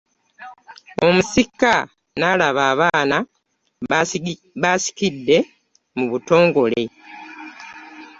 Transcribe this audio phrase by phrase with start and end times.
[1.07, 1.73] Omusika
[2.19, 3.17] n’alaba abaana
[4.61, 5.37] b’asikidde
[5.97, 6.81] mu butongole.